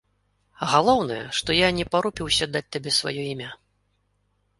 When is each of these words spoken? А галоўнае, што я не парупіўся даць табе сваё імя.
А 0.65 0.69
галоўнае, 0.73 1.19
што 1.39 1.57
я 1.57 1.69
не 1.79 1.85
парупіўся 1.95 2.45
даць 2.55 2.63
табе 2.77 2.91
сваё 3.01 3.21
імя. 3.33 3.51